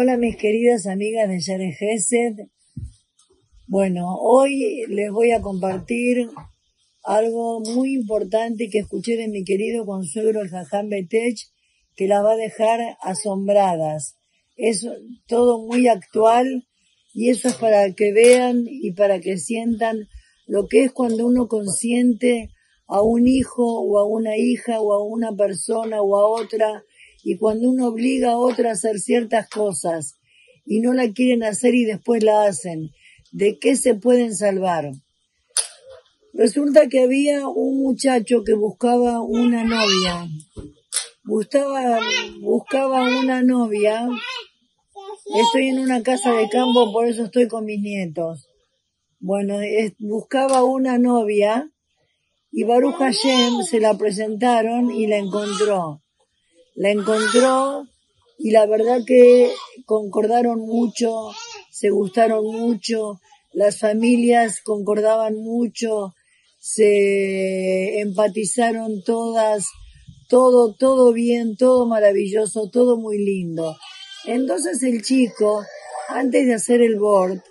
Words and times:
Hola 0.00 0.16
mis 0.16 0.36
queridas 0.36 0.86
amigas 0.86 1.28
de 1.28 1.40
Yare 1.40 1.72
Gesed. 1.72 2.46
Bueno, 3.66 4.14
hoy 4.20 4.84
les 4.86 5.10
voy 5.10 5.32
a 5.32 5.40
compartir 5.40 6.28
algo 7.02 7.58
muy 7.74 7.94
importante 7.94 8.68
que 8.70 8.78
escuché 8.78 9.16
de 9.16 9.26
mi 9.26 9.42
querido 9.42 9.84
consuegro 9.86 10.42
el 10.42 10.50
Jajam 10.50 10.88
Betech, 10.88 11.48
que 11.96 12.06
la 12.06 12.22
va 12.22 12.34
a 12.34 12.36
dejar 12.36 12.78
asombradas. 13.02 14.16
Es 14.56 14.86
todo 15.26 15.66
muy 15.66 15.88
actual 15.88 16.68
y 17.12 17.30
eso 17.30 17.48
es 17.48 17.56
para 17.56 17.92
que 17.92 18.12
vean 18.12 18.66
y 18.68 18.92
para 18.92 19.18
que 19.18 19.36
sientan 19.36 20.06
lo 20.46 20.68
que 20.68 20.84
es 20.84 20.92
cuando 20.92 21.26
uno 21.26 21.48
consiente 21.48 22.50
a 22.86 23.02
un 23.02 23.26
hijo 23.26 23.64
o 23.64 23.98
a 23.98 24.06
una 24.06 24.36
hija 24.36 24.80
o 24.80 24.92
a 24.92 25.04
una 25.04 25.34
persona 25.34 26.00
o 26.02 26.16
a 26.16 26.40
otra 26.40 26.84
y 27.28 27.36
cuando 27.36 27.68
uno 27.68 27.88
obliga 27.88 28.30
a 28.30 28.38
otra 28.38 28.70
a 28.70 28.72
hacer 28.72 29.00
ciertas 29.00 29.50
cosas 29.50 30.18
y 30.64 30.80
no 30.80 30.94
la 30.94 31.12
quieren 31.12 31.42
hacer 31.42 31.74
y 31.74 31.84
después 31.84 32.24
la 32.24 32.44
hacen, 32.44 32.90
¿de 33.32 33.58
qué 33.58 33.76
se 33.76 33.94
pueden 33.94 34.34
salvar? 34.34 34.92
Resulta 36.32 36.88
que 36.88 37.00
había 37.00 37.46
un 37.46 37.82
muchacho 37.82 38.44
que 38.46 38.54
buscaba 38.54 39.20
una 39.20 39.62
novia. 39.62 40.26
Buscaba, 41.22 42.00
buscaba 42.40 43.02
una 43.02 43.42
novia. 43.42 44.08
Estoy 45.38 45.68
en 45.68 45.80
una 45.80 46.02
casa 46.02 46.32
de 46.32 46.48
campo, 46.48 46.90
por 46.94 47.08
eso 47.08 47.24
estoy 47.24 47.46
con 47.46 47.66
mis 47.66 47.82
nietos. 47.82 48.48
Bueno, 49.20 49.58
buscaba 49.98 50.64
una 50.64 50.96
novia 50.96 51.70
y 52.50 52.64
Baruch 52.64 52.94
Hashem 52.94 53.64
se 53.68 53.80
la 53.80 53.98
presentaron 53.98 54.90
y 54.90 55.06
la 55.08 55.18
encontró 55.18 56.00
la 56.78 56.90
encontró 56.90 57.88
y 58.38 58.52
la 58.52 58.64
verdad 58.66 59.00
que 59.04 59.50
concordaron 59.84 60.60
mucho, 60.60 61.30
se 61.72 61.90
gustaron 61.90 62.44
mucho, 62.44 63.20
las 63.52 63.80
familias 63.80 64.60
concordaban 64.62 65.34
mucho, 65.34 66.14
se 66.60 67.98
empatizaron 67.98 69.02
todas, 69.02 69.66
todo, 70.28 70.72
todo 70.72 71.12
bien, 71.12 71.56
todo 71.56 71.84
maravilloso, 71.86 72.70
todo 72.70 72.96
muy 72.96 73.18
lindo. 73.18 73.76
Entonces 74.24 74.80
el 74.84 75.02
chico, 75.02 75.64
antes 76.08 76.46
de 76.46 76.54
hacer 76.54 76.80
el 76.80 76.94
board, 76.94 77.42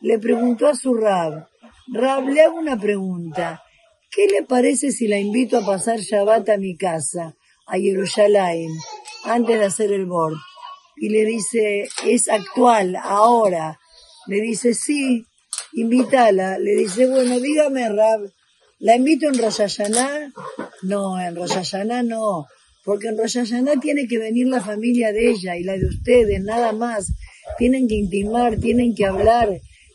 le 0.00 0.18
preguntó 0.18 0.66
a 0.66 0.74
su 0.74 0.94
Rab, 0.94 1.46
Rab, 1.86 2.28
le 2.28 2.42
hago 2.42 2.58
una 2.58 2.76
pregunta, 2.76 3.62
¿qué 4.10 4.26
le 4.26 4.42
parece 4.42 4.90
si 4.90 5.06
la 5.06 5.20
invito 5.20 5.58
a 5.58 5.64
pasar 5.64 6.00
Shabbat 6.00 6.48
a 6.48 6.56
mi 6.56 6.76
casa? 6.76 7.36
A 7.72 7.78
Jerusalén 7.78 8.68
antes 9.24 9.58
de 9.58 9.64
hacer 9.64 9.92
el 9.92 10.04
board. 10.04 10.36
Y 10.96 11.08
le 11.08 11.24
dice, 11.24 11.88
es 12.06 12.28
actual, 12.28 12.96
ahora. 12.96 13.80
Le 14.26 14.40
dice, 14.42 14.74
sí, 14.74 15.24
invítala. 15.72 16.58
Le 16.58 16.74
dice, 16.76 17.08
bueno, 17.08 17.40
dígame, 17.40 17.88
Rab, 17.88 18.30
¿la 18.78 18.96
invito 18.96 19.26
en 19.26 19.38
Rosh 19.38 19.60
No, 20.82 21.18
en 21.18 21.34
Rosh 21.34 21.74
no, 22.04 22.46
porque 22.84 23.08
en 23.08 23.16
Rosh 23.16 23.38
tiene 23.80 24.06
que 24.06 24.18
venir 24.18 24.48
la 24.48 24.60
familia 24.60 25.10
de 25.12 25.30
ella 25.30 25.56
y 25.56 25.64
la 25.64 25.72
de 25.72 25.86
ustedes, 25.86 26.42
nada 26.42 26.72
más. 26.72 27.10
Tienen 27.56 27.88
que 27.88 27.94
intimar, 27.94 28.58
tienen 28.58 28.94
que 28.94 29.06
hablar, 29.06 29.48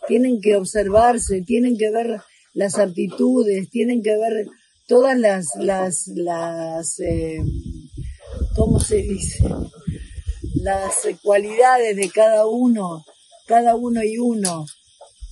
tienen 0.08 0.42
que 0.42 0.55
observarse, 0.55 1.44
tienen 1.44 1.78
que 1.78 1.92
ver 1.92 2.22
las 2.53 2.80
aptitudes, 2.80 3.70
tienen 3.70 4.02
que 4.02 4.17
ver 4.17 4.48
todas 4.88 5.18
las, 5.20 5.48
las, 5.58 6.08
las 6.08 7.00
eh, 7.02 7.44
¿cómo 8.56 8.80
se 8.80 8.98
dice? 8.98 9.44
Las 10.56 10.94
cualidades 11.22 11.96
de 11.96 12.10
cada 12.10 12.48
uno, 12.48 13.06
cada 13.46 13.76
uno 13.76 14.02
y 14.04 14.17
uno. 14.17 14.66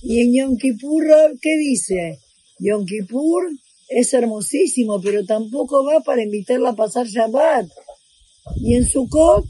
Y 0.02 0.20
en 0.20 0.34
Yom 0.34 0.58
Kippur, 0.58 1.04
¿qué 1.40 1.56
dice? 1.56 2.20
Yom 2.58 2.84
Kippur 2.84 3.50
es 3.88 4.12
hermosísimo, 4.12 5.00
pero 5.00 5.24
tampoco 5.24 5.84
va 5.84 6.00
para 6.00 6.22
invitarla 6.22 6.70
a 6.70 6.76
pasar 6.76 7.06
Shabbat. 7.06 7.66
Y 8.56 8.74
en 8.74 8.86
Sukkot, 8.86 9.46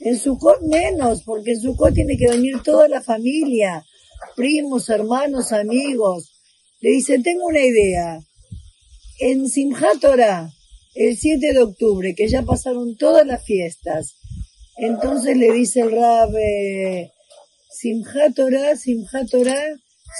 en 0.00 0.18
Sukkot 0.18 0.62
menos, 0.62 1.22
porque 1.22 1.52
en 1.52 1.60
Sukkot 1.60 1.94
tiene 1.94 2.16
que 2.16 2.28
venir 2.28 2.62
toda 2.62 2.88
la 2.88 3.02
familia, 3.02 3.84
primos, 4.34 4.88
hermanos, 4.88 5.52
amigos. 5.52 6.32
Le 6.80 6.90
dice, 6.90 7.18
tengo 7.20 7.46
una 7.46 7.60
idea 7.60 8.20
en 9.18 9.48
Simchat 9.48 10.04
el 10.94 11.16
7 11.16 11.52
de 11.52 11.62
octubre, 11.62 12.14
que 12.14 12.28
ya 12.28 12.42
pasaron 12.42 12.96
todas 12.96 13.26
las 13.26 13.44
fiestas, 13.44 14.14
entonces 14.76 15.36
le 15.36 15.52
dice 15.52 15.80
el 15.80 15.92
Rab, 15.92 16.36
eh, 16.36 17.10
Simchat 17.70 18.38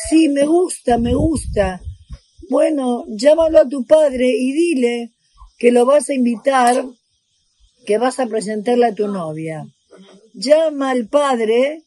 sí, 0.09 0.29
me 0.29 0.47
gusta, 0.47 0.99
me 0.99 1.15
gusta. 1.15 1.81
Bueno, 2.51 3.05
llámalo 3.09 3.61
a 3.61 3.69
tu 3.69 3.85
padre 3.85 4.29
y 4.29 4.53
dile 4.53 5.13
que 5.59 5.71
lo 5.71 5.85
vas 5.85 6.09
a 6.09 6.15
invitar, 6.15 6.85
que 7.85 7.99
vas 7.99 8.19
a 8.21 8.27
presentarle 8.27 8.87
a 8.87 8.95
tu 8.95 9.09
novia. 9.09 9.67
Llama 10.35 10.91
al 10.91 11.09
padre 11.09 11.83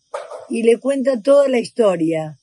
y 0.50 0.63
le 0.63 0.77
cuenta 0.77 1.21
toda 1.21 1.47
la 1.47 1.59
historia. 1.59 2.38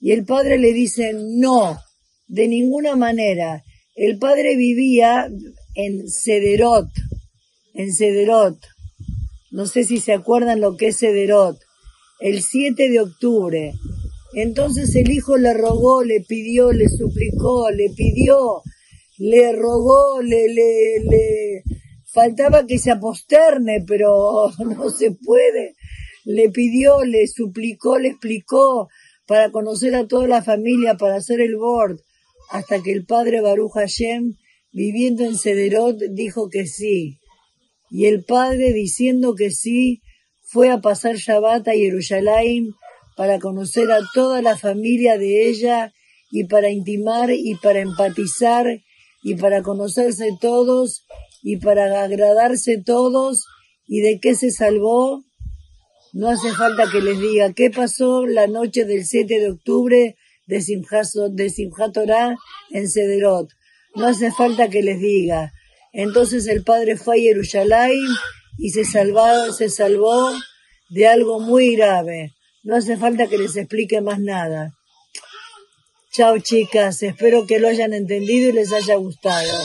Y 0.00 0.12
el 0.12 0.24
padre 0.24 0.58
le 0.58 0.72
dice, 0.72 1.14
no, 1.14 1.78
de 2.26 2.46
ninguna 2.48 2.94
manera. 2.94 3.63
El 3.96 4.18
padre 4.18 4.56
vivía 4.56 5.28
en 5.76 6.08
Cederot, 6.10 6.88
en 7.74 7.94
Cederot. 7.94 8.58
No 9.52 9.66
sé 9.66 9.84
si 9.84 9.98
se 9.98 10.12
acuerdan 10.12 10.60
lo 10.60 10.76
que 10.76 10.88
es 10.88 10.98
Cederot. 10.98 11.56
El 12.18 12.42
7 12.42 12.90
de 12.90 13.00
octubre. 13.00 13.72
Entonces 14.34 14.96
el 14.96 15.12
hijo 15.12 15.36
le 15.36 15.54
rogó, 15.54 16.02
le 16.02 16.20
pidió, 16.22 16.72
le 16.72 16.88
suplicó, 16.88 17.70
le 17.70 17.88
pidió, 17.96 18.62
le 19.18 19.52
rogó, 19.52 20.20
le, 20.22 20.48
le, 20.48 20.98
le, 21.08 21.62
faltaba 22.12 22.66
que 22.66 22.78
se 22.78 22.90
aposterne, 22.90 23.84
pero 23.86 24.50
no 24.58 24.90
se 24.90 25.12
puede. 25.12 25.76
Le 26.24 26.50
pidió, 26.50 27.04
le 27.04 27.28
suplicó, 27.28 28.00
le 28.00 28.08
explicó 28.08 28.88
para 29.24 29.52
conocer 29.52 29.94
a 29.94 30.08
toda 30.08 30.26
la 30.26 30.42
familia, 30.42 30.96
para 30.96 31.14
hacer 31.14 31.40
el 31.40 31.54
board 31.54 32.00
hasta 32.50 32.82
que 32.82 32.92
el 32.92 33.04
padre 33.06 33.40
Baruch 33.40 33.72
Hashem, 33.72 34.36
viviendo 34.72 35.24
en 35.24 35.36
Sederot, 35.36 35.98
dijo 36.10 36.48
que 36.48 36.66
sí. 36.66 37.18
Y 37.90 38.06
el 38.06 38.24
padre, 38.24 38.72
diciendo 38.72 39.34
que 39.34 39.50
sí, 39.50 40.02
fue 40.42 40.70
a 40.70 40.80
pasar 40.80 41.16
Shabbat 41.16 41.68
a 41.68 41.72
Jerusalén 41.72 42.74
para 43.16 43.38
conocer 43.38 43.90
a 43.90 44.00
toda 44.12 44.42
la 44.42 44.56
familia 44.56 45.18
de 45.18 45.48
ella 45.48 45.92
y 46.30 46.44
para 46.44 46.70
intimar 46.70 47.30
y 47.30 47.54
para 47.56 47.80
empatizar 47.80 48.66
y 49.22 49.34
para 49.36 49.62
conocerse 49.62 50.30
todos 50.40 51.06
y 51.42 51.56
para 51.58 52.02
agradarse 52.02 52.82
todos 52.84 53.46
y 53.86 54.00
de 54.00 54.18
qué 54.20 54.34
se 54.34 54.50
salvó. 54.50 55.24
No 56.12 56.28
hace 56.28 56.52
falta 56.52 56.84
que 56.90 57.00
les 57.00 57.18
diga 57.18 57.52
qué 57.52 57.70
pasó 57.70 58.26
la 58.26 58.46
noche 58.46 58.84
del 58.84 59.04
7 59.04 59.40
de 59.40 59.50
octubre 59.50 60.16
de 60.46 60.60
Simchat, 60.60 62.36
en 62.70 62.88
Sederot. 62.88 63.50
No 63.94 64.06
hace 64.06 64.30
falta 64.32 64.68
que 64.68 64.82
les 64.82 65.00
diga. 65.00 65.52
Entonces 65.92 66.46
el 66.48 66.64
padre 66.64 66.96
fue 66.96 67.16
a 67.16 67.22
Jerusalén 67.22 68.00
y 68.58 68.70
se, 68.70 68.84
salvó, 68.84 69.52
se 69.52 69.68
salvó 69.68 70.32
de 70.90 71.06
algo 71.06 71.40
muy 71.40 71.76
grave. 71.76 72.34
No 72.62 72.76
hace 72.76 72.96
falta 72.96 73.28
que 73.28 73.38
les 73.38 73.56
explique 73.56 74.00
más 74.00 74.18
nada. 74.18 74.72
Chao 76.12 76.38
chicas, 76.38 77.02
espero 77.02 77.46
que 77.46 77.58
lo 77.58 77.68
hayan 77.68 77.92
entendido 77.92 78.50
y 78.50 78.52
les 78.52 78.72
haya 78.72 78.96
gustado. 78.96 79.58